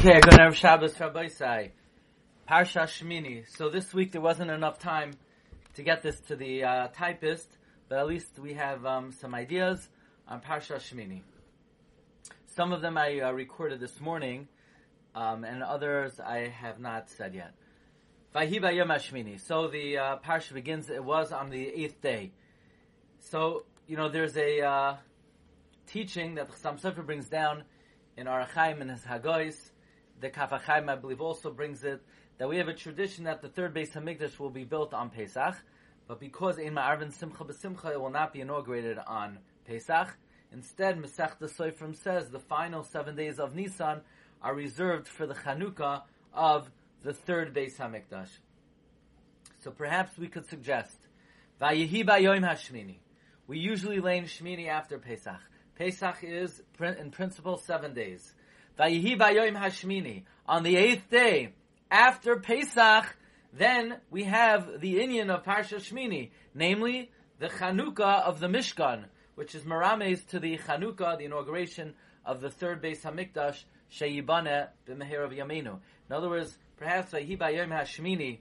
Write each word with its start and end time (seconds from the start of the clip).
Okay, 0.00 0.20
good 0.20 0.34
Erev 0.34 0.54
Shabbos 0.54 1.00
Rabbi 1.00 1.26
Sai. 1.26 1.72
Parsha 2.48 2.82
Shmini. 2.82 3.44
So 3.56 3.68
this 3.68 3.92
week 3.92 4.12
there 4.12 4.20
wasn't 4.20 4.52
enough 4.52 4.78
time 4.78 5.10
to 5.74 5.82
get 5.82 6.02
this 6.02 6.20
to 6.28 6.36
the 6.36 6.62
uh, 6.62 6.86
typist, 6.94 7.58
but 7.88 7.98
at 7.98 8.06
least 8.06 8.38
we 8.38 8.54
have 8.54 8.86
um, 8.86 9.10
some 9.10 9.34
ideas 9.34 9.88
on 10.28 10.40
Parsha 10.40 10.76
Shmini. 10.76 11.22
Some 12.54 12.72
of 12.72 12.80
them 12.80 12.96
I 12.96 13.22
uh, 13.22 13.32
recorded 13.32 13.80
this 13.80 14.00
morning, 14.00 14.46
um, 15.16 15.42
and 15.42 15.64
others 15.64 16.20
I 16.20 16.46
have 16.46 16.78
not 16.78 17.10
said 17.10 17.34
yet. 17.34 17.54
Vahiba 18.32 18.72
Yom 18.72 18.90
Hashmini. 18.90 19.40
So 19.40 19.66
the 19.66 19.98
uh, 19.98 20.16
Parsha 20.18 20.54
begins, 20.54 20.90
it 20.90 21.02
was 21.02 21.32
on 21.32 21.50
the 21.50 21.66
eighth 21.66 22.00
day. 22.00 22.30
So, 23.18 23.64
you 23.88 23.96
know, 23.96 24.08
there's 24.08 24.36
a 24.36 24.60
uh, 24.60 24.96
teaching 25.88 26.36
that 26.36 26.46
the 26.46 26.54
Chassam 26.54 26.80
Sofer 26.80 27.04
brings 27.04 27.28
down 27.28 27.64
in 28.16 28.26
Arachaim 28.26 28.80
and 28.80 28.92
his 28.92 29.02
Hagois, 29.02 29.70
the 30.20 30.30
Kaf 30.30 30.50
HaChaim, 30.50 30.88
I 30.88 30.96
believe, 30.96 31.20
also 31.20 31.50
brings 31.50 31.84
it 31.84 32.02
that 32.38 32.48
we 32.48 32.58
have 32.58 32.68
a 32.68 32.74
tradition 32.74 33.24
that 33.24 33.42
the 33.42 33.48
third 33.48 33.74
Beis 33.74 33.92
Hamikdash 33.92 34.38
will 34.38 34.50
be 34.50 34.64
built 34.64 34.94
on 34.94 35.10
Pesach, 35.10 35.56
but 36.06 36.20
because 36.20 36.58
in 36.58 36.74
Ma'arvin 36.74 37.12
Simcha 37.12 37.44
B'Simcha 37.44 37.92
it 37.92 38.00
will 38.00 38.10
not 38.10 38.32
be 38.32 38.40
inaugurated 38.40 38.98
on 39.06 39.38
Pesach. 39.66 40.16
Instead, 40.52 40.98
Masech 40.98 41.38
Soifrim 41.38 41.94
says 41.94 42.30
the 42.30 42.38
final 42.38 42.82
seven 42.82 43.16
days 43.16 43.38
of 43.38 43.54
Nisan 43.54 44.00
are 44.40 44.54
reserved 44.54 45.06
for 45.06 45.26
the 45.26 45.34
Chanukah 45.34 46.02
of 46.32 46.70
the 47.02 47.12
third 47.12 47.54
Beis 47.54 47.76
Hamikdash. 47.76 48.30
So 49.58 49.70
perhaps 49.70 50.16
we 50.16 50.28
could 50.28 50.48
suggest 50.48 50.96
Vayehi 51.60 52.22
Yom 52.22 52.42
Hashmini. 52.42 52.98
We 53.46 53.58
usually 53.58 54.00
lay 54.00 54.18
in 54.18 54.24
Shmini 54.24 54.68
after 54.68 54.98
Pesach. 54.98 55.40
Pesach 55.74 56.22
is, 56.22 56.62
in 56.80 57.10
principle, 57.10 57.58
seven 57.58 57.94
days. 57.94 58.32
Hashmini. 58.78 60.24
On 60.46 60.62
the 60.62 60.76
eighth 60.76 61.10
day, 61.10 61.52
after 61.90 62.36
Pesach, 62.36 63.16
then 63.52 63.96
we 64.10 64.24
have 64.24 64.80
the 64.80 64.96
Inyan 64.96 65.30
of 65.30 65.44
Parsha 65.44 65.78
Shmini, 65.78 66.30
namely 66.54 67.10
the 67.38 67.48
Chanukah 67.48 68.22
of 68.22 68.40
the 68.40 68.46
Mishkan, 68.46 69.04
which 69.34 69.54
is 69.54 69.62
Marames 69.62 70.26
to 70.28 70.38
the 70.38 70.58
Chanukah, 70.58 71.18
the 71.18 71.24
inauguration 71.24 71.94
of 72.24 72.40
the 72.40 72.50
third 72.50 72.82
Beis 72.82 73.02
Hamikdash, 73.02 73.64
Sheyibane 73.92 74.68
b'Meher 74.86 75.24
of 75.24 75.32
Yamenu. 75.32 75.78
In 76.08 76.16
other 76.16 76.28
words, 76.28 76.56
perhaps 76.76 77.12
Vayihi 77.12 77.38
Bayoim 77.38 77.70
Hashmini, 77.70 78.38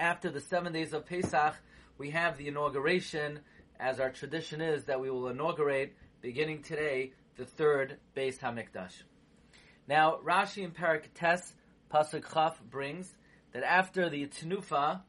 after 0.00 0.30
the 0.30 0.40
seven 0.40 0.72
days 0.72 0.92
of 0.92 1.06
Pesach, 1.06 1.54
we 1.96 2.10
have 2.10 2.36
the 2.36 2.48
inauguration, 2.48 3.40
as 3.78 4.00
our 4.00 4.10
tradition 4.10 4.60
is, 4.60 4.84
that 4.84 5.00
we 5.00 5.10
will 5.10 5.28
inaugurate, 5.28 5.94
beginning 6.20 6.62
today, 6.62 7.12
the 7.36 7.44
third 7.44 7.98
Beis 8.16 8.38
Hamikdash. 8.38 9.02
Now, 9.88 10.18
Rashi 10.24 10.64
in 10.64 10.70
Parak 10.70 11.04
Tes, 11.14 11.54
Pasuk 11.92 12.32
Chaf 12.32 12.60
brings 12.62 13.14
that 13.52 13.62
after 13.62 14.08
the 14.08 14.26
Tnufa, 14.26 15.02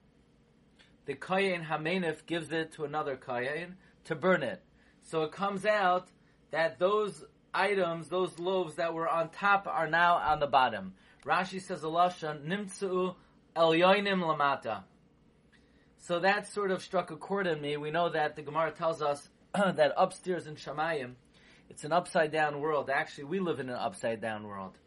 the 1.06 1.16
Kohen 1.16 1.64
Hamenif 1.64 2.26
gives 2.26 2.52
it 2.52 2.74
to 2.74 2.86
another 2.86 3.16
Kayin 3.16 3.74
to 4.06 4.16
burn 4.16 4.44
it. 4.44 4.62
So 5.02 5.24
it 5.24 5.32
comes 5.32 5.66
out 5.66 6.08
that 6.52 6.80
those 6.80 7.24
items, 7.54 8.10
those 8.10 8.40
loaves 8.40 8.76
that 8.76 8.94
were 8.94 9.08
on 9.08 9.30
top 9.30 9.68
are 9.68 9.88
now 9.88 10.16
on 10.16 10.40
the 10.40 10.48
bottom. 10.48 10.94
Rashi 11.26 11.62
says, 11.62 11.82
Alashan, 11.82 12.46
Nimtsu 12.46 13.16
El 13.56 13.72
Yoinim 13.72 14.22
Lamata. 14.22 14.84
So 16.00 16.20
that 16.20 16.48
sort 16.48 16.72
of 16.72 16.82
struck 16.82 17.12
a 17.12 17.16
chord 17.16 17.48
in 17.48 17.62
me. 17.62 17.78
We 17.78 17.92
know 17.92 18.10
that 18.10 18.36
the 18.36 18.42
Gemara 18.42 18.72
tells 18.72 19.02
us 19.02 19.30
that 19.54 19.94
upstairs 19.96 20.48
in 20.48 20.56
Shamayim, 20.56 21.14
it's 21.74 21.84
an 21.84 21.92
upside 21.92 22.32
down 22.32 22.62
world. 22.62 22.92
Actually, 22.92 23.24
we 23.24 23.40
live 23.40 23.60
in 23.60 23.68
an 23.68 23.76
upside 23.76 24.22
down 24.22 24.46
world. 24.46 24.78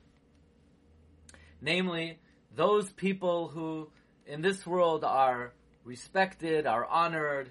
Namely, 1.60 2.20
those 2.54 2.88
people 2.92 3.48
who 3.48 3.90
in 4.24 4.40
this 4.40 4.64
world 4.64 5.02
are 5.02 5.52
respected, 5.82 6.64
are 6.64 6.86
honored, 6.86 7.50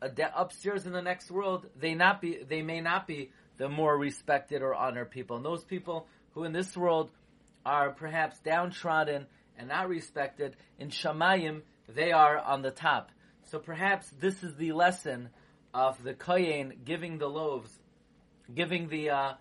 upstairs 0.00 0.86
in 0.86 0.92
the 0.92 1.02
next 1.02 1.32
world, 1.32 1.66
they 1.74 1.94
not 1.94 2.20
be, 2.20 2.38
they 2.48 2.62
may 2.62 2.80
not 2.80 3.08
be 3.08 3.32
the 3.56 3.68
more 3.68 3.98
respected 3.98 4.62
or 4.62 4.72
honored 4.72 5.10
people. 5.10 5.34
And 5.34 5.44
those 5.44 5.64
people 5.64 6.06
who 6.34 6.44
in 6.44 6.52
this 6.52 6.76
world 6.76 7.10
are 7.64 7.90
perhaps 7.90 8.38
downtrodden 8.38 9.26
and 9.58 9.68
not 9.68 9.88
respected, 9.88 10.54
in 10.78 10.90
Shamayim, 10.90 11.62
they 11.88 12.12
are 12.12 12.38
on 12.38 12.62
the 12.62 12.70
top. 12.70 13.10
So 13.50 13.58
perhaps 13.58 14.08
this 14.20 14.44
is 14.44 14.54
the 14.54 14.70
lesson 14.70 15.30
of 15.74 16.00
the 16.04 16.14
Kohen 16.14 16.74
giving 16.84 17.18
the 17.18 17.26
loaves 17.26 17.76
giving 18.54 18.88
the 18.88 19.10
uh, 19.10 19.32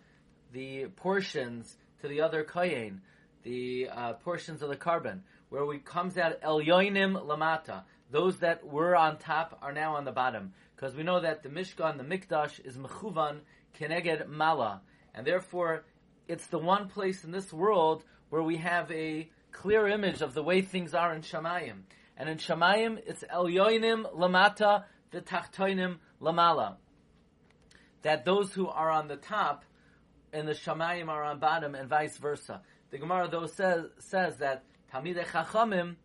the 0.51 0.85
portions 0.95 1.75
to 2.01 2.07
the 2.07 2.21
other 2.21 2.43
kohen, 2.43 3.01
the 3.43 3.89
uh, 3.91 4.13
portions 4.13 4.61
of 4.61 4.69
the 4.69 4.75
korban, 4.75 5.21
where 5.49 5.65
we 5.65 5.79
comes 5.79 6.17
out 6.17 6.37
el 6.41 6.61
yoinim 6.61 7.13
lamata. 7.25 7.83
Those 8.11 8.37
that 8.39 8.65
were 8.65 8.95
on 8.95 9.17
top 9.17 9.57
are 9.61 9.73
now 9.73 9.95
on 9.95 10.05
the 10.05 10.11
bottom, 10.11 10.53
because 10.75 10.95
we 10.95 11.03
know 11.03 11.19
that 11.21 11.43
the 11.43 11.49
Mishkan, 11.49 11.97
the 11.97 12.03
Mikdash, 12.03 12.63
is 12.65 12.77
mechuvan 12.77 13.39
keneged 13.79 14.27
mala, 14.27 14.81
and 15.13 15.25
therefore 15.25 15.85
it's 16.27 16.47
the 16.47 16.59
one 16.59 16.87
place 16.87 17.23
in 17.23 17.31
this 17.31 17.51
world 17.51 18.03
where 18.29 18.43
we 18.43 18.57
have 18.57 18.91
a 18.91 19.29
clear 19.51 19.87
image 19.87 20.21
of 20.21 20.33
the 20.33 20.43
way 20.43 20.61
things 20.61 20.93
are 20.93 21.13
in 21.13 21.21
Shamayim. 21.21 21.81
And 22.17 22.29
in 22.29 22.37
Shamayim, 22.37 22.99
it's 23.05 23.23
el 23.29 23.45
yoinim 23.45 24.13
lamata, 24.15 24.83
the 25.11 25.21
tachtoinim 25.21 25.97
lamala 26.21 26.77
that 28.05 28.23
those 28.23 28.53
who 28.53 28.67
are 28.67 28.91
on 28.91 29.07
the 29.07 29.15
top 29.15 29.65
and 30.31 30.47
the 30.47 30.51
Shamayim 30.51 31.07
are 31.07 31.23
on 31.23 31.39
bottom 31.39 31.73
and 31.73 31.89
vice 31.89 32.15
versa. 32.17 32.61
The 32.91 32.99
Gemara 32.99 33.27
though 33.27 33.47
says, 33.47 33.85
says 33.97 34.37
that 34.37 34.63
Talmidei 34.93 35.25
Chachamim 35.25 35.95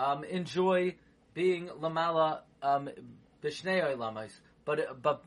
um, 0.00 0.24
enjoy 0.24 0.96
being 1.32 1.68
Lamala 1.68 2.40
um, 2.60 2.90
Olamais. 3.44 4.32
But, 4.64 5.00
but 5.00 5.22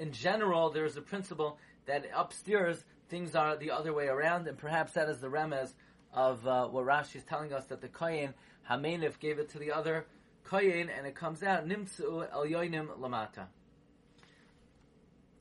in 0.00 0.10
general, 0.10 0.70
there 0.70 0.84
is 0.84 0.96
a 0.96 1.02
principle 1.02 1.58
that 1.86 2.04
upstairs 2.12 2.82
things 3.08 3.36
are 3.36 3.56
the 3.56 3.70
other 3.70 3.94
way 3.94 4.08
around, 4.08 4.48
and 4.48 4.58
perhaps 4.58 4.94
that 4.94 5.08
is 5.08 5.20
the 5.20 5.28
remez 5.28 5.72
of 6.12 6.44
uh, 6.48 6.66
what 6.66 6.84
Rashi 6.84 7.14
is 7.14 7.22
telling 7.22 7.52
us 7.52 7.64
that 7.66 7.80
the 7.80 7.88
Kohen 7.88 8.34
Hamenif 8.68 9.20
gave 9.20 9.38
it 9.38 9.50
to 9.50 9.60
the 9.60 9.70
other 9.70 10.04
Kohen, 10.42 10.90
and 10.90 11.06
it 11.06 11.14
comes 11.14 11.44
out 11.44 11.64
Nimtsu 11.64 12.26
El 12.32 12.44
Lamata. 12.44 13.46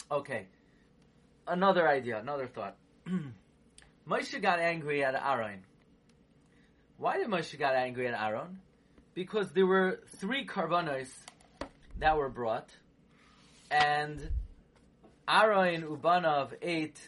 Okay. 0.09 0.47
Another 1.47 1.87
idea, 1.87 2.19
another 2.19 2.47
thought. 2.47 2.75
Moshe 4.09 4.41
got 4.41 4.59
angry 4.59 5.03
at 5.03 5.15
Aaron. 5.15 5.63
Why 6.97 7.17
did 7.17 7.27
Moshe 7.27 7.57
got 7.59 7.75
angry 7.75 8.07
at 8.07 8.13
Aaron? 8.13 8.59
Because 9.13 9.51
there 9.51 9.65
were 9.65 9.99
three 10.17 10.45
karbanos 10.45 11.09
that 11.99 12.15
were 12.15 12.29
brought, 12.29 12.69
and 13.69 14.29
Aaron 15.27 15.83
Ubanov 15.83 16.53
ate 16.61 16.99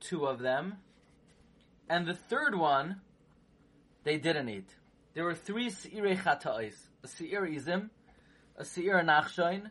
two 0.00 0.24
of 0.24 0.40
them, 0.40 0.78
and 1.88 2.06
the 2.06 2.14
third 2.14 2.56
one 2.56 3.00
they 4.04 4.18
didn't 4.18 4.48
eat. 4.48 4.74
There 5.14 5.24
were 5.24 5.34
three 5.34 5.70
seirei 5.70 6.18
chata'is: 6.18 6.74
a 7.04 7.08
seir 7.08 7.42
izim, 7.42 7.90
a 8.56 8.64
seir 8.64 9.02
nachshoin, 9.02 9.70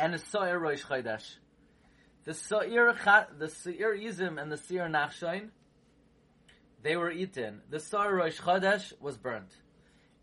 and 0.00 0.14
a 0.14 0.18
Sa'ir 0.18 0.58
Rosh 0.58 0.82
Chodesh. 0.82 1.36
The 2.24 2.32
Sa'ir, 2.32 2.94
the 3.38 3.48
Sa'ir 3.48 3.94
Izim 3.94 4.40
and 4.40 4.50
the 4.50 4.56
Sa'ir 4.56 4.88
Nachshain, 4.88 5.50
they 6.82 6.96
were 6.96 7.10
eaten. 7.10 7.60
The 7.68 7.76
Sa'ir 7.76 8.16
Rosh 8.16 8.40
Chodesh 8.40 8.92
was 8.98 9.18
burnt. 9.18 9.54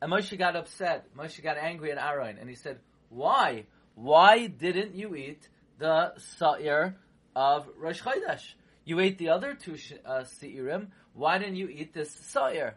And 0.01 0.11
Moshe 0.11 0.35
got 0.37 0.55
upset. 0.55 1.15
Moshe 1.15 1.41
got 1.43 1.57
angry 1.57 1.91
at 1.91 1.99
Aaron, 1.99 2.37
and 2.39 2.49
he 2.49 2.55
said, 2.55 2.79
"Why? 3.09 3.65
Why 3.93 4.47
didn't 4.47 4.95
you 4.95 5.15
eat 5.15 5.47
the 5.77 6.13
Sa'ir 6.39 6.95
of 7.35 7.67
Rosh 7.77 8.01
Chodesh? 8.01 8.53
You 8.83 8.99
ate 8.99 9.19
the 9.19 9.29
other 9.29 9.53
two 9.53 9.77
uh, 10.05 10.23
Sa'irim. 10.23 10.87
Why 11.13 11.37
didn't 11.37 11.57
you 11.57 11.67
eat 11.67 11.93
this 11.93 12.11
Sa'ir?" 12.33 12.73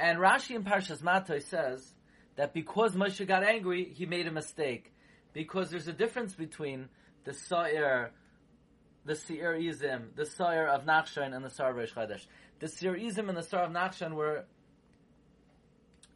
And 0.00 0.18
Rashi 0.18 0.56
in 0.56 0.64
Parshas 0.64 1.00
Matoi 1.00 1.42
says 1.42 1.94
that 2.34 2.52
because 2.52 2.94
Moshe 2.94 3.24
got 3.26 3.44
angry, 3.44 3.84
he 3.84 4.06
made 4.06 4.26
a 4.26 4.32
mistake 4.32 4.92
because 5.36 5.70
there's 5.70 5.86
a 5.86 5.92
difference 5.92 6.34
between 6.34 6.88
the 7.24 7.34
Sa'ir, 7.34 8.08
the 9.04 9.14
Seir 9.14 9.58
the 10.16 10.24
Sa'ir 10.24 10.66
of 10.66 10.86
Nachshan 10.86 11.36
and 11.36 11.44
the 11.44 11.50
Sa'ir 11.50 11.72
of 11.72 11.76
Reish 11.76 11.92
Chodesh. 11.92 12.24
The 12.58 12.68
Seir 12.68 12.94
and 12.94 13.36
the 13.36 13.42
Sa'ir 13.42 13.64
of 13.66 13.70
Nachshan 13.70 14.14
were 14.14 14.46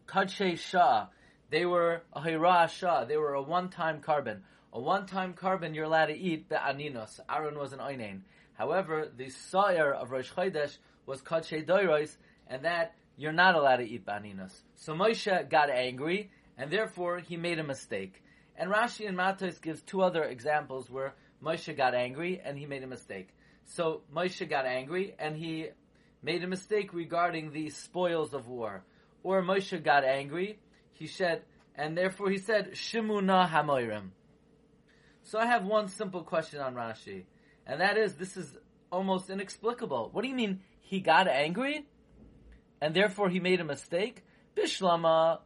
Kadshe 0.08 0.58
Shah. 0.58 1.08
They 1.50 1.66
were 1.66 2.00
a 2.14 2.22
Hira 2.22 2.70
Shah. 2.72 3.04
They 3.04 3.18
were 3.18 3.34
a 3.34 3.42
one-time 3.42 4.00
korban. 4.00 4.40
A 4.72 4.80
one-time 4.80 5.34
korban 5.34 5.74
you're 5.74 5.84
allowed 5.84 6.06
to 6.06 6.16
eat 6.16 6.48
be'aninos. 6.48 7.20
Aaron 7.28 7.58
was 7.58 7.74
an 7.74 7.80
oinain. 7.80 8.22
However, 8.54 9.12
the 9.14 9.28
Sa'ir 9.28 9.92
of 9.92 10.12
Rosh 10.12 10.32
Chodesh 10.32 10.78
was 11.04 11.20
Kadshe 11.20 11.66
Doiros, 11.66 12.16
and 12.46 12.64
that 12.64 12.94
you're 13.18 13.32
not 13.32 13.54
allowed 13.54 13.76
to 13.76 13.84
eat 13.84 14.06
baninos. 14.06 14.62
So 14.76 14.94
Moshe 14.94 15.50
got 15.50 15.68
angry, 15.68 16.30
and 16.56 16.70
therefore 16.70 17.18
he 17.18 17.36
made 17.36 17.58
a 17.58 17.64
mistake. 17.64 18.22
And 18.60 18.70
Rashi 18.70 19.08
and 19.08 19.16
Matos 19.16 19.58
gives 19.58 19.80
two 19.80 20.02
other 20.02 20.22
examples 20.22 20.90
where 20.90 21.14
Moshe 21.42 21.74
got 21.74 21.94
angry 21.94 22.42
and 22.44 22.58
he 22.58 22.66
made 22.66 22.82
a 22.82 22.86
mistake. 22.86 23.30
So 23.64 24.02
Moshe 24.14 24.46
got 24.50 24.66
angry 24.66 25.14
and 25.18 25.34
he 25.34 25.68
made 26.22 26.44
a 26.44 26.46
mistake 26.46 26.92
regarding 26.92 27.52
the 27.52 27.70
spoils 27.70 28.34
of 28.34 28.48
war. 28.48 28.84
Or 29.22 29.40
Moshe 29.42 29.82
got 29.82 30.04
angry, 30.04 30.58
he 30.92 31.06
said, 31.06 31.40
and 31.74 31.96
therefore 31.96 32.28
he 32.28 32.36
said, 32.36 32.72
Shimuna 32.72 33.48
Hamoirim. 33.48 34.10
So 35.22 35.38
I 35.38 35.46
have 35.46 35.64
one 35.64 35.88
simple 35.88 36.22
question 36.22 36.60
on 36.60 36.74
Rashi, 36.74 37.24
and 37.66 37.80
that 37.80 37.96
is, 37.96 38.16
this 38.16 38.36
is 38.36 38.58
almost 38.92 39.30
inexplicable. 39.30 40.10
What 40.12 40.20
do 40.20 40.28
you 40.28 40.34
mean 40.34 40.60
he 40.80 41.00
got 41.00 41.28
angry, 41.28 41.86
and 42.82 42.94
therefore 42.94 43.30
he 43.30 43.40
made 43.40 43.60
a 43.60 43.64
mistake? 43.64 44.22
Bishlama, 44.54 45.38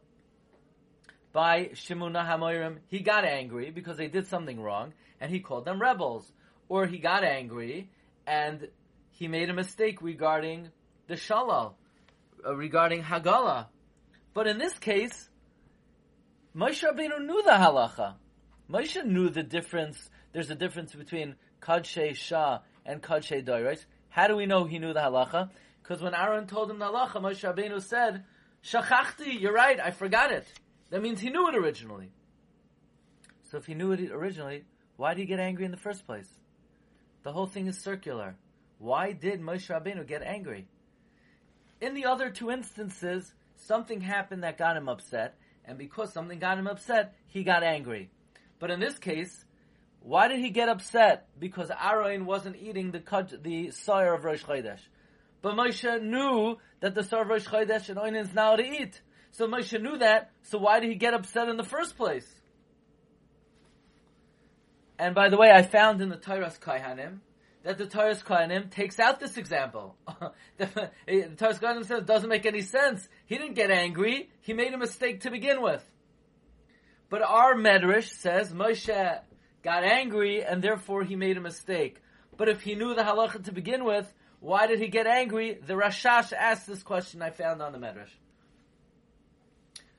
by 1.35 1.71
Shimuna 1.73 2.25
Hamoirim, 2.25 2.77
he 2.87 3.01
got 3.01 3.25
angry 3.25 3.69
because 3.69 3.97
they 3.97 4.07
did 4.07 4.25
something 4.27 4.57
wrong, 4.57 4.93
and 5.19 5.29
he 5.29 5.41
called 5.41 5.65
them 5.65 5.81
rebels. 5.81 6.31
Or 6.69 6.85
he 6.85 6.97
got 6.97 7.25
angry, 7.25 7.89
and 8.25 8.69
he 9.11 9.27
made 9.27 9.49
a 9.49 9.53
mistake 9.53 10.01
regarding 10.01 10.69
the 11.07 11.15
Shalal, 11.15 11.73
uh, 12.47 12.55
regarding 12.55 13.03
Hagala. 13.03 13.67
But 14.33 14.47
in 14.47 14.57
this 14.57 14.79
case, 14.79 15.29
Moshe 16.55 16.81
Rabbeinu 16.85 17.25
knew 17.25 17.43
the 17.43 17.51
halacha. 17.51 18.13
Moshe 18.71 19.03
knew 19.05 19.29
the 19.29 19.43
difference. 19.43 20.09
There's 20.31 20.49
a 20.51 20.55
difference 20.55 20.95
between 20.95 21.35
Kadshe 21.61 22.15
Shah 22.15 22.59
and 22.85 23.03
Kadshe 23.03 23.45
Doiros. 23.45 23.85
How 24.07 24.27
do 24.27 24.37
we 24.37 24.45
know 24.45 24.63
he 24.63 24.79
knew 24.79 24.93
the 24.93 25.01
halacha? 25.01 25.49
Because 25.83 26.01
when 26.01 26.15
Aaron 26.15 26.47
told 26.47 26.71
him 26.71 26.79
the 26.79 26.85
halacha, 26.85 27.15
Moshe 27.15 27.43
Rabbeinu 27.43 27.81
said, 27.81 28.23
Shachachti, 28.63 29.37
you're 29.37 29.51
right, 29.51 29.81
I 29.81 29.91
forgot 29.91 30.31
it. 30.31 30.47
That 30.95 31.01
means 31.01 31.19
he 31.19 31.29
knew 31.29 31.49
it 31.49 31.55
originally. 31.55 32.07
So 33.51 33.57
if 33.57 33.65
he 33.65 33.73
knew 33.73 33.91
it 33.91 34.09
originally, 34.13 34.63
why 34.95 35.13
did 35.13 35.19
he 35.19 35.25
get 35.25 35.41
angry 35.41 35.65
in 35.65 35.71
the 35.71 35.75
first 35.75 36.05
place? 36.05 36.29
The 37.23 37.33
whole 37.33 37.47
thing 37.47 37.67
is 37.67 37.77
circular. 37.77 38.37
Why 38.77 39.11
did 39.11 39.41
Moshe 39.41 39.67
Rabbeinu 39.67 40.07
get 40.07 40.23
angry? 40.23 40.69
In 41.81 41.95
the 41.95 42.05
other 42.05 42.29
two 42.29 42.49
instances, 42.49 43.33
something 43.57 43.99
happened 43.99 44.43
that 44.43 44.57
got 44.57 44.77
him 44.77 44.87
upset, 44.87 45.35
and 45.65 45.77
because 45.77 46.13
something 46.13 46.39
got 46.39 46.57
him 46.57 46.65
upset, 46.65 47.13
he 47.27 47.43
got 47.43 47.61
angry. 47.61 48.09
But 48.59 48.71
in 48.71 48.79
this 48.79 48.97
case, 48.97 49.43
why 49.99 50.29
did 50.29 50.39
he 50.39 50.49
get 50.49 50.69
upset? 50.69 51.27
Because 51.37 51.71
Aaron 51.77 52.25
wasn't 52.25 52.55
eating 52.55 52.91
the 52.91 53.39
the 53.43 53.71
sire 53.71 54.13
of 54.13 54.23
Rosh 54.23 54.45
Chodesh. 54.45 54.79
But 55.41 55.55
Moshe 55.55 56.01
knew 56.01 56.55
that 56.79 56.95
the 56.95 57.03
sire 57.03 57.23
of 57.23 57.27
Rosh 57.27 57.47
Chodesh 57.47 57.89
and 57.89 57.97
Oinen 57.97 58.21
is 58.21 58.33
now 58.33 58.55
to 58.55 58.63
eat. 58.63 59.01
So 59.37 59.47
Moshe 59.47 59.81
knew 59.81 59.97
that, 59.97 60.31
so 60.43 60.57
why 60.57 60.79
did 60.79 60.89
he 60.89 60.95
get 60.95 61.13
upset 61.13 61.49
in 61.49 61.57
the 61.57 61.63
first 61.63 61.97
place? 61.97 62.25
And 64.97 65.13
by 65.13 65.27
the 65.27 65.35
way, 65.35 65.51
I 65.51 65.61
found 65.61 66.01
in 66.01 66.07
the 66.07 66.15
Toras 66.15 66.57
Kohanim 66.57 67.19
that 67.63 67.77
the 67.77 67.85
Toras 67.85 68.23
Kohanim 68.23 68.71
takes 68.71 68.97
out 68.97 69.19
this 69.19 69.35
example. 69.35 69.97
the, 70.07 70.29
the 71.05 71.35
Toras 71.35 71.59
Kohanim 71.59 71.83
says 71.83 71.99
it 71.99 72.05
doesn't 72.05 72.29
make 72.29 72.45
any 72.45 72.61
sense. 72.61 73.05
He 73.25 73.37
didn't 73.37 73.55
get 73.55 73.71
angry. 73.71 74.29
He 74.39 74.53
made 74.53 74.73
a 74.73 74.77
mistake 74.77 75.21
to 75.21 75.31
begin 75.31 75.61
with. 75.61 75.83
But 77.09 77.21
our 77.21 77.55
Medrash 77.55 78.13
says 78.13 78.53
Moshe 78.53 79.19
got 79.63 79.83
angry 79.83 80.45
and 80.45 80.61
therefore 80.61 81.03
he 81.03 81.17
made 81.17 81.35
a 81.35 81.41
mistake. 81.41 82.01
But 82.37 82.47
if 82.47 82.61
he 82.61 82.75
knew 82.75 82.95
the 82.95 83.03
halacha 83.03 83.43
to 83.43 83.51
begin 83.51 83.83
with, 83.83 84.09
why 84.39 84.67
did 84.67 84.79
he 84.79 84.87
get 84.87 85.07
angry? 85.07 85.59
The 85.61 85.73
Rashash 85.73 86.31
asked 86.31 86.67
this 86.67 86.83
question 86.83 87.21
I 87.21 87.31
found 87.31 87.61
on 87.61 87.73
the 87.73 87.79
Medrash. 87.79 88.13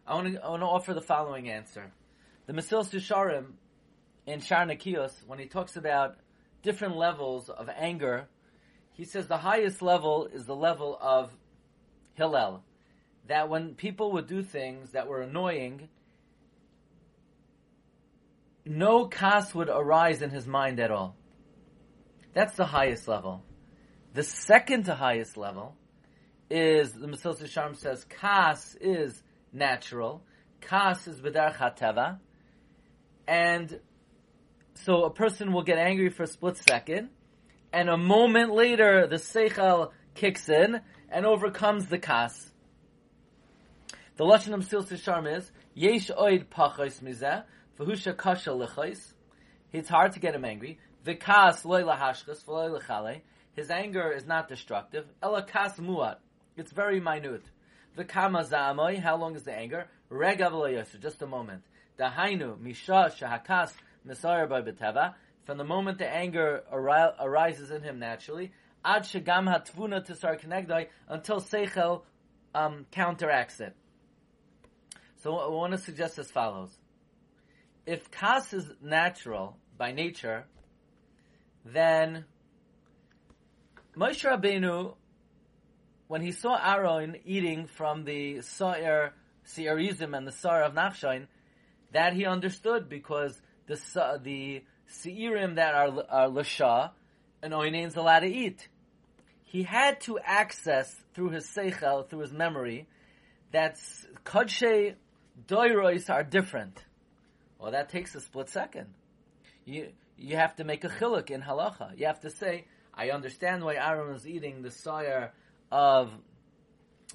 I 0.07 0.15
want 0.15 0.35
to, 0.35 0.45
I 0.45 0.51
want 0.51 0.63
to 0.63 0.67
offer 0.67 0.95
the 0.95 1.01
following 1.01 1.49
answer. 1.51 1.93
The 2.47 2.53
Mesilas 2.53 2.91
Yesharim 2.91 3.53
in 4.27 4.41
Shar 4.41 4.67
Nekios, 4.67 5.13
when 5.27 5.39
he 5.39 5.47
talks 5.47 5.77
about 5.77 6.17
different 6.67 6.97
levels 6.97 7.49
of 7.49 7.71
anger. 7.75 8.29
He 8.93 9.05
says 9.05 9.29
the 9.29 9.39
highest 9.39 9.83
level 9.83 10.29
is 10.33 10.47
the 10.47 10.57
level 10.57 10.99
of 11.01 11.31
Hillel. 12.15 12.63
That 13.29 13.49
when 13.49 13.75
people 13.75 14.13
would 14.13 14.27
do 14.27 14.43
things 14.43 14.93
that 14.93 15.07
were 15.07 15.23
annoying, 15.23 15.89
no 18.65 19.07
kas 19.07 19.55
would 19.55 19.69
arise 19.69 20.23
in 20.23 20.31
his 20.31 20.47
mind 20.47 20.81
at 20.81 20.91
all. 20.91 21.17
That's 22.35 22.57
the 22.57 22.67
highest 22.67 23.07
level. 23.07 23.45
The 24.13 24.25
second 24.25 24.85
to 24.85 24.95
highest 24.95 25.37
level 25.37 25.77
is 26.51 26.93
the 26.93 27.07
Mesilas 27.07 27.43
Yesharim 27.43 27.77
says 27.77 28.05
kas 28.05 28.77
is 28.81 29.23
natural, 29.57 30.23
kas 30.61 31.07
is 31.09 31.21
b'derech 31.21 31.57
hateva, 31.57 32.19
and 33.27 33.81
so 34.75 35.05
a 35.05 35.11
person 35.11 35.53
will 35.53 35.63
get 35.63 35.79
angry 35.79 36.11
for 36.11 36.25
a 36.25 36.27
split 36.27 36.57
second, 36.59 37.09
and 37.73 37.89
a 37.89 37.97
moment 37.97 38.53
later 38.53 39.07
the 39.07 39.17
seichel 39.17 39.91
kicks 40.15 40.49
in 40.49 40.81
and 41.09 41.27
overcomes 41.27 41.87
the 41.87 41.99
kas. 41.99 42.51
The 44.17 44.25
lashon 44.25 44.55
of 44.55 44.61
Mesilas 44.61 44.89
Yesharim 44.89 45.37
is 45.37 45.51
yesh 45.75 46.11
oid 46.11 46.47
pachos 46.47 47.03
mizeh 47.03 47.45
v'husha 47.79 48.17
kasha 48.17 48.51
lechos. 48.51 49.13
It's 49.73 49.89
hard 49.89 50.13
to 50.13 50.21
get 50.21 50.35
him 50.35 50.45
angry. 50.45 50.79
The 51.05 51.15
kas 51.15 51.65
loy 51.65 51.83
lahashkas 51.83 52.45
v'loy 52.45 52.81
lechale. 52.81 53.21
His 53.55 53.71
anger 53.71 54.13
is 54.13 54.27
not 54.27 54.49
destructive. 54.49 55.07
Ela 55.23 55.43
kas 55.43 55.79
muat. 55.79 56.17
It's 56.57 56.73
very 56.73 57.01
minute. 57.01 57.45
The 57.97 58.05
kama 58.05 58.45
za'amoy. 58.45 59.01
How 59.01 59.17
long 59.17 59.35
is 59.35 59.43
the 59.43 59.53
anger? 59.53 59.89
Rega 60.09 60.85
Just 61.01 61.23
a 61.23 61.27
moment. 61.27 61.63
Dahainu 61.99 62.61
misha 62.61 63.11
shahakas 63.19 63.73
Nisar 64.07 64.49
by 64.49 64.63
from 65.45 65.59
the 65.59 65.65
moment 65.65 65.99
the 65.99 66.09
anger 66.09 66.65
arises 66.73 67.71
in 67.71 67.83
him 67.83 67.99
naturally, 67.99 68.53
ad 68.85 69.03
shagam 69.03 69.49
hatvuna 69.49 70.05
to 70.05 70.15
start 70.15 70.43
until 71.09 71.41
seichel 71.41 72.03
um, 72.55 72.87
counteracts 72.91 73.61
it. 73.61 73.75
So 75.23 75.37
I 75.37 75.49
want 75.49 75.73
to 75.73 75.79
suggest 75.79 76.19
as 76.19 76.31
follows: 76.31 76.71
If 77.87 78.11
kas 78.11 78.53
is 78.53 78.71
natural 78.83 79.57
by 79.79 79.93
nature, 79.93 80.47
then 81.65 82.25
Moshe 83.97 84.25
Rabbeinu, 84.25 84.95
when 86.09 86.23
he 86.23 86.33
saw 86.33 86.57
Aaron 86.57 87.17
eating 87.25 87.67
from 87.67 88.05
the 88.05 88.41
Sa'ir 88.41 89.11
Seirizim 89.47 90.17
and 90.17 90.27
the 90.27 90.33
Sa'ir 90.33 90.65
of 90.65 90.75
Nachshain, 90.75 91.27
that 91.93 92.13
he 92.13 92.27
understood 92.27 92.89
because 92.89 93.41
the 93.67 94.21
the 94.23 94.63
seirim 94.89 95.57
that 95.57 95.75
are 95.75 96.05
are 96.09 96.29
lasha, 96.29 96.91
an 97.43 97.53
oinein's 97.53 97.97
allowed 97.97 98.21
to 98.21 98.29
eat. 98.29 98.69
He 99.45 99.63
had 99.63 100.01
to 100.03 100.19
access 100.19 100.95
through 101.15 101.31
his 101.31 101.47
seichel, 101.47 102.09
through 102.09 102.21
his 102.21 102.33
memory, 102.33 102.87
that 103.53 103.81
kodshe 104.25 104.95
doirois 105.49 106.11
are 106.11 106.23
different. 106.23 106.85
Well, 107.59 107.73
that 107.73 107.89
takes 107.89 108.15
a 108.15 108.21
split 108.21 108.49
second. 108.49 108.89
You 109.65 109.89
you 110.19 110.37
have 110.37 110.57
to 110.57 110.65
make 110.65 110.85
a 110.85 110.89
chiluk 110.89 111.31
in 111.31 111.43
halacha. 111.43 111.99
You 111.99 112.07
have 112.07 112.21
to 112.21 112.31
say, 112.31 112.67
I 112.95 113.11
understand 113.11 113.65
why 113.65 113.75
Aaron 113.75 114.13
was 114.13 114.27
eating 114.27 114.63
the 114.63 114.71
sire 114.71 115.33
of 115.71 116.11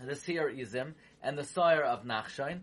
the 0.04 0.16
seir 0.16 0.50
izim 0.50 0.94
and 1.22 1.38
the 1.38 1.44
sire 1.44 1.84
of 1.84 2.04
nachshain, 2.04 2.62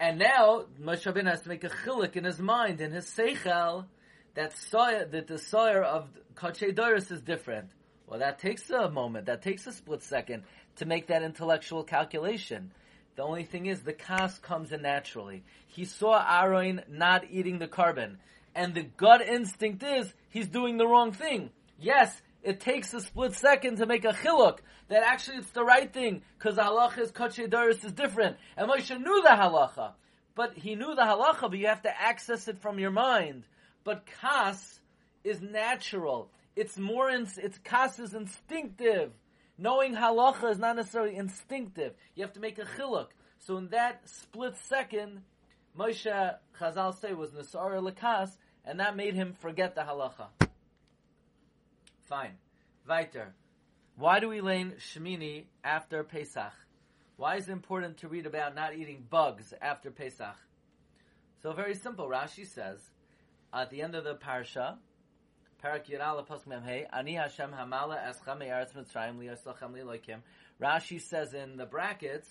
and 0.00 0.18
now 0.18 0.64
Moshe 0.80 1.04
Rabbeinu 1.04 1.30
has 1.30 1.42
to 1.42 1.48
make 1.48 1.62
a 1.62 1.68
chilik 1.68 2.16
in 2.16 2.24
his 2.24 2.40
mind, 2.40 2.80
in 2.80 2.90
his 2.90 3.06
seichel, 3.06 3.86
that 4.34 4.52
soya, 4.52 5.08
that 5.12 5.28
the 5.28 5.38
soyer 5.38 5.82
of 5.82 6.08
Kachay 6.34 6.74
Doris 6.74 7.10
is 7.12 7.20
different. 7.20 7.70
Well, 8.08 8.18
that 8.18 8.40
takes 8.40 8.68
a 8.70 8.90
moment, 8.90 9.26
that 9.26 9.42
takes 9.42 9.66
a 9.66 9.72
split 9.72 10.02
second 10.02 10.42
to 10.76 10.86
make 10.86 11.06
that 11.06 11.22
intellectual 11.22 11.84
calculation. 11.84 12.72
The 13.14 13.22
only 13.22 13.44
thing 13.44 13.66
is, 13.66 13.82
the 13.82 13.92
kas 13.92 14.38
comes 14.38 14.72
in 14.72 14.82
naturally. 14.82 15.44
He 15.68 15.84
saw 15.84 16.24
Aaron 16.28 16.82
not 16.88 17.24
eating 17.30 17.58
the 17.58 17.68
korban, 17.68 18.16
and 18.54 18.74
the 18.74 18.82
gut 18.82 19.20
instinct 19.20 19.82
is 19.82 20.12
he's 20.30 20.48
doing 20.48 20.78
the 20.78 20.86
wrong 20.86 21.12
thing. 21.12 21.50
Yes, 21.78 22.20
it 22.42 22.60
takes 22.60 22.92
a 22.92 23.00
split 23.00 23.34
second 23.34 23.76
to 23.76 23.86
make 23.86 24.04
a 24.04 24.12
chiluk 24.12 24.58
that 24.88 25.02
actually 25.04 25.38
it's 25.38 25.50
the 25.50 25.64
right 25.64 25.92
thing 25.92 26.22
because 26.38 26.56
the 26.56 26.62
halacha 26.62 26.98
is 26.98 27.12
kachay 27.12 27.48
doris 27.48 27.84
is 27.84 27.92
different. 27.92 28.36
And 28.56 28.68
Moshe 28.68 28.90
knew 28.90 29.22
the 29.22 29.28
halacha, 29.28 29.92
but 30.34 30.54
he 30.54 30.74
knew 30.74 30.94
the 30.94 31.02
halacha, 31.02 31.42
but 31.42 31.58
you 31.58 31.68
have 31.68 31.82
to 31.82 32.00
access 32.00 32.48
it 32.48 32.60
from 32.60 32.78
your 32.78 32.90
mind. 32.90 33.44
But 33.84 34.06
kas 34.20 34.80
is 35.24 35.40
natural. 35.40 36.30
It's 36.56 36.76
more, 36.76 37.10
in, 37.10 37.28
it's 37.38 37.58
kas 37.58 37.98
is 37.98 38.14
instinctive. 38.14 39.12
Knowing 39.56 39.94
halacha 39.94 40.50
is 40.50 40.58
not 40.58 40.76
necessarily 40.76 41.16
instinctive. 41.16 41.94
You 42.14 42.24
have 42.24 42.32
to 42.34 42.40
make 42.40 42.58
a 42.58 42.64
chiluk. 42.64 43.08
So 43.38 43.56
in 43.56 43.68
that 43.68 44.08
split 44.08 44.56
second, 44.56 45.22
Moshe 45.78 46.34
Chazal 46.60 47.00
say 47.00 47.12
was 47.12 47.30
Nasara 47.30 47.80
Lakas, 47.80 48.30
and 48.64 48.80
that 48.80 48.96
made 48.96 49.14
him 49.14 49.34
forget 49.40 49.74
the 49.74 49.82
halacha. 49.82 50.26
Fine. 52.12 52.36
Weiter. 52.86 53.32
Why 53.96 54.20
do 54.20 54.28
we 54.28 54.42
lane 54.42 54.74
Shemini 54.78 55.44
after 55.64 56.04
Pesach? 56.04 56.52
Why 57.16 57.36
is 57.36 57.48
it 57.48 57.52
important 57.52 57.96
to 58.00 58.08
read 58.08 58.26
about 58.26 58.54
not 58.54 58.76
eating 58.76 59.06
bugs 59.08 59.54
after 59.62 59.90
Pesach? 59.90 60.36
So 61.42 61.54
very 61.54 61.74
simple. 61.74 62.06
Rashi 62.06 62.46
says, 62.46 62.80
at 63.50 63.70
the 63.70 63.80
end 63.80 63.94
of 63.94 64.04
the 64.04 64.16
parsha, 64.16 64.76
Parak 65.64 65.88
Ani 66.92 67.14
Hashem 67.14 67.50
Hamala. 67.50 68.14
Rashi 70.60 71.00
says 71.00 71.32
in 71.32 71.56
the 71.56 71.64
brackets 71.64 72.28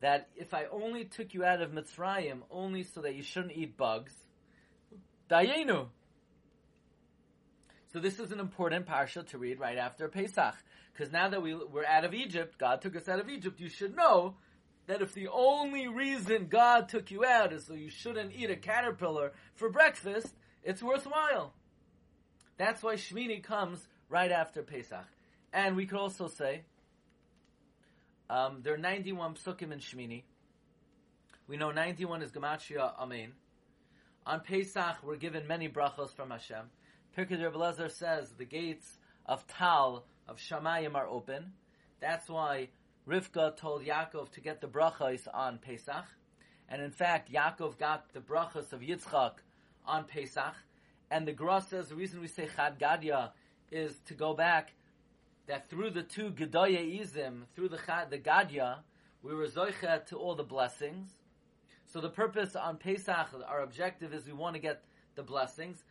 that 0.00 0.28
if 0.34 0.54
I 0.54 0.64
only 0.72 1.04
took 1.04 1.34
you 1.34 1.44
out 1.44 1.60
of 1.60 1.72
Mitzrayim 1.72 2.38
only 2.50 2.84
so 2.84 3.02
that 3.02 3.14
you 3.14 3.22
shouldn't 3.22 3.52
eat 3.52 3.76
bugs, 3.76 4.14
Dayenu. 5.30 5.88
So 7.92 7.98
this 7.98 8.20
is 8.20 8.30
an 8.30 8.40
important 8.40 8.86
parsha 8.86 9.26
to 9.28 9.38
read 9.38 9.58
right 9.58 9.78
after 9.78 10.08
Pesach. 10.08 10.54
Because 10.92 11.12
now 11.12 11.28
that 11.28 11.42
we, 11.42 11.54
we're 11.54 11.84
out 11.84 12.04
of 12.04 12.14
Egypt, 12.14 12.58
God 12.58 12.80
took 12.82 12.94
us 12.96 13.08
out 13.08 13.20
of 13.20 13.28
Egypt, 13.28 13.60
you 13.60 13.68
should 13.68 13.96
know 13.96 14.36
that 14.86 15.02
if 15.02 15.14
the 15.14 15.28
only 15.28 15.88
reason 15.88 16.46
God 16.48 16.88
took 16.88 17.10
you 17.10 17.24
out 17.24 17.52
is 17.52 17.66
so 17.66 17.74
you 17.74 17.90
shouldn't 17.90 18.32
eat 18.34 18.50
a 18.50 18.56
caterpillar 18.56 19.32
for 19.54 19.70
breakfast, 19.70 20.34
it's 20.62 20.82
worthwhile. 20.82 21.52
That's 22.58 22.82
why 22.82 22.94
Shmini 22.94 23.42
comes 23.42 23.86
right 24.08 24.30
after 24.30 24.62
Pesach. 24.62 25.06
And 25.52 25.76
we 25.76 25.86
could 25.86 25.98
also 25.98 26.28
say, 26.28 26.62
um, 28.28 28.60
there 28.62 28.74
are 28.74 28.78
91 28.78 29.34
psukim 29.34 29.72
in 29.72 29.80
Shmini. 29.80 30.22
We 31.48 31.56
know 31.56 31.72
91 31.72 32.22
is 32.22 32.30
Gematria 32.30 32.92
Amen. 32.98 33.32
On 34.26 34.40
Pesach, 34.40 34.98
we're 35.02 35.16
given 35.16 35.48
many 35.48 35.68
brachos 35.68 36.14
from 36.14 36.30
Hashem. 36.30 36.70
Pirkei 37.16 37.42
Rebbe 37.42 37.90
says 37.90 38.30
the 38.38 38.44
gates 38.44 38.98
of 39.26 39.46
Tal, 39.48 40.04
of 40.28 40.38
Shamayim 40.38 40.94
are 40.94 41.08
open. 41.08 41.52
That's 42.00 42.28
why 42.28 42.68
Rivka 43.08 43.56
told 43.56 43.84
Yaakov 43.84 44.30
to 44.30 44.40
get 44.40 44.60
the 44.60 44.68
brachos 44.68 45.26
on 45.34 45.58
Pesach. 45.58 46.06
And 46.68 46.80
in 46.80 46.92
fact, 46.92 47.32
Yaakov 47.32 47.78
got 47.78 48.12
the 48.12 48.20
brachos 48.20 48.72
of 48.72 48.80
Yitzchak 48.80 49.32
on 49.84 50.04
Pesach. 50.04 50.54
And 51.10 51.26
the 51.26 51.32
Gra 51.32 51.60
says 51.60 51.88
the 51.88 51.96
reason 51.96 52.20
we 52.20 52.28
say 52.28 52.48
Chad 52.54 52.78
Gadya 52.78 53.30
is 53.72 53.98
to 54.06 54.14
go 54.14 54.32
back 54.34 54.74
that 55.48 55.68
through 55.68 55.90
the 55.90 56.04
two 56.04 56.30
Gedoye 56.30 57.00
Izim, 57.00 57.42
through 57.56 57.70
the 57.70 57.78
Chad, 57.84 58.10
the 58.10 58.18
Gadya, 58.18 58.78
we 59.22 59.34
were 59.34 59.48
Zoicha 59.48 60.06
to 60.06 60.16
all 60.16 60.36
the 60.36 60.44
blessings. 60.44 61.08
So 61.86 62.00
the 62.00 62.08
purpose 62.08 62.54
on 62.54 62.76
Pesach, 62.76 63.28
our 63.48 63.62
objective 63.62 64.14
is 64.14 64.26
we 64.26 64.32
want 64.32 64.54
to 64.54 64.60
get 64.60 64.84
the 65.16 65.24
blessings. 65.24 65.82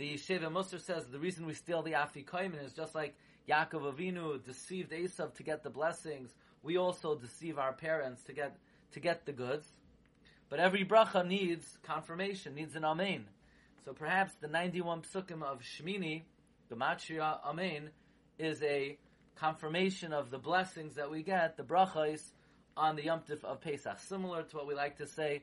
The 0.00 0.14
Shevet 0.14 0.50
Mussar 0.50 0.80
says 0.80 1.04
the 1.08 1.18
reason 1.18 1.44
we 1.44 1.52
steal 1.52 1.82
the 1.82 1.92
Afikoimin 1.92 2.64
is 2.64 2.72
just 2.72 2.94
like 2.94 3.14
Yaakov 3.46 3.92
Avinu 3.92 4.42
deceived 4.42 4.92
Esav 4.92 5.34
to 5.34 5.42
get 5.42 5.62
the 5.62 5.68
blessings. 5.68 6.30
We 6.62 6.78
also 6.78 7.16
deceive 7.16 7.58
our 7.58 7.74
parents 7.74 8.22
to 8.22 8.32
get 8.32 8.56
to 8.92 9.00
get 9.00 9.26
the 9.26 9.32
goods. 9.32 9.68
But 10.48 10.58
every 10.58 10.86
bracha 10.86 11.26
needs 11.26 11.66
confirmation, 11.82 12.54
needs 12.54 12.76
an 12.76 12.84
amen. 12.86 13.26
So 13.84 13.92
perhaps 13.92 14.32
the 14.40 14.48
91 14.48 15.02
psukim 15.02 15.42
of 15.42 15.60
Shmini, 15.60 16.22
the 16.70 16.76
Matria 16.76 17.38
Amen, 17.44 17.90
is 18.38 18.62
a 18.62 18.96
confirmation 19.36 20.14
of 20.14 20.30
the 20.30 20.38
blessings 20.38 20.94
that 20.94 21.10
we 21.10 21.22
get, 21.22 21.58
the 21.58 21.62
brachas, 21.62 22.22
on 22.74 22.96
the 22.96 23.04
Yom 23.04 23.20
Tif 23.28 23.44
of 23.44 23.60
Pesach. 23.60 23.98
Similar 23.98 24.44
to 24.44 24.56
what 24.56 24.66
we 24.66 24.74
like 24.74 24.96
to 24.96 25.06
say 25.06 25.42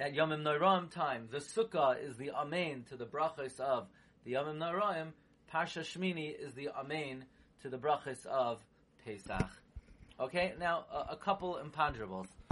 that 0.00 0.14
Yomim 0.14 0.42
Noraim 0.42 0.90
time, 0.90 1.28
the 1.30 1.40
Sukkah 1.40 2.02
is 2.02 2.16
the 2.16 2.30
Amen 2.30 2.86
to 2.88 2.96
the 2.96 3.04
brachas 3.04 3.60
of 3.60 3.86
the 4.24 4.32
Yomim 4.32 4.56
Noraim, 4.56 5.08
Parsha 5.52 5.82
Shmini 5.82 6.34
is 6.34 6.54
the 6.54 6.70
Amen 6.70 7.26
to 7.60 7.68
the 7.68 7.76
brachas 7.76 8.24
of 8.24 8.64
Pesach. 9.04 9.50
Okay, 10.18 10.54
now 10.58 10.86
a, 10.90 11.12
a 11.12 11.16
couple 11.16 11.60
imponderables. 11.62 12.28